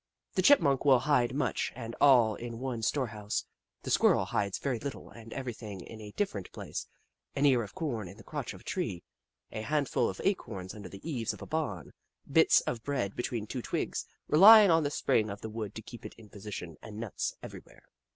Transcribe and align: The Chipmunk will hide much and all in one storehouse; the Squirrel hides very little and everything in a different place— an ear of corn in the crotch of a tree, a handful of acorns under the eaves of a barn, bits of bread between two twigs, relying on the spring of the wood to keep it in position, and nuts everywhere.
The 0.33 0.41
Chipmunk 0.41 0.83
will 0.83 1.01
hide 1.01 1.35
much 1.35 1.71
and 1.75 1.95
all 2.01 2.33
in 2.33 2.57
one 2.57 2.81
storehouse; 2.81 3.45
the 3.83 3.91
Squirrel 3.91 4.25
hides 4.25 4.57
very 4.57 4.79
little 4.79 5.11
and 5.11 5.31
everything 5.31 5.81
in 5.81 6.01
a 6.01 6.09
different 6.13 6.51
place— 6.53 6.87
an 7.35 7.45
ear 7.45 7.61
of 7.61 7.75
corn 7.75 8.07
in 8.07 8.17
the 8.17 8.23
crotch 8.23 8.55
of 8.55 8.61
a 8.61 8.63
tree, 8.63 9.03
a 9.51 9.61
handful 9.61 10.09
of 10.09 10.19
acorns 10.23 10.73
under 10.73 10.89
the 10.89 11.07
eaves 11.07 11.33
of 11.33 11.41
a 11.43 11.45
barn, 11.45 11.93
bits 12.27 12.61
of 12.61 12.81
bread 12.81 13.15
between 13.15 13.45
two 13.45 13.61
twigs, 13.61 14.07
relying 14.27 14.71
on 14.71 14.81
the 14.81 14.89
spring 14.89 15.29
of 15.29 15.41
the 15.41 15.51
wood 15.51 15.75
to 15.75 15.83
keep 15.83 16.03
it 16.03 16.15
in 16.17 16.29
position, 16.29 16.77
and 16.81 16.97
nuts 16.99 17.35
everywhere. 17.43 17.83